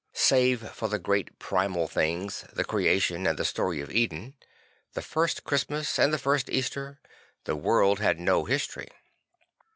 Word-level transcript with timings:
Save 0.13 0.67
for 0.71 0.87
the 0.89 0.97
great 0.97 1.37
primal 1.37 1.87
things, 1.87 2.45
the 2.51 2.63
Creation 2.63 3.27
and 3.27 3.37
the 3.37 3.45
Story 3.45 3.81
of 3.81 3.91
Eden, 3.91 4.33
the 4.93 5.01
first 5.03 5.43
Christmas 5.43 5.99
and 5.99 6.11
the 6.11 6.17
first 6.17 6.49
Easter, 6.49 6.99
the 7.43 7.55
world 7.55 7.99
had 7.99 8.19
no 8.19 8.45
history. 8.45 8.87